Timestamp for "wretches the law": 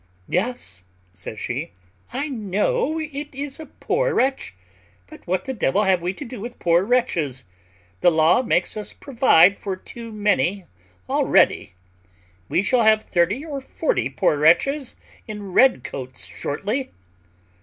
6.83-8.41